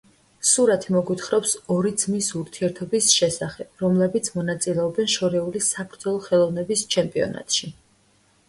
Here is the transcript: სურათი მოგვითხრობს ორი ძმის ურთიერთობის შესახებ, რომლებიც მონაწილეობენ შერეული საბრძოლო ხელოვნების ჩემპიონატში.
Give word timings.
სურათი 0.51 0.93
მოგვითხრობს 0.93 1.51
ორი 1.75 1.91
ძმის 2.03 2.29
ურთიერთობის 2.39 3.11
შესახებ, 3.17 3.69
რომლებიც 3.85 4.31
მონაწილეობენ 4.39 5.13
შერეული 5.17 5.63
საბრძოლო 5.69 6.27
ხელოვნების 6.31 6.87
ჩემპიონატში. 6.97 7.71